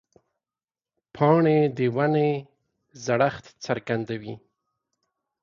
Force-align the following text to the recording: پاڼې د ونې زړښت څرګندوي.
پاڼې 1.15 1.59
د 1.77 1.79
ونې 1.95 2.29
زړښت 3.05 3.45
څرګندوي. 3.65 4.35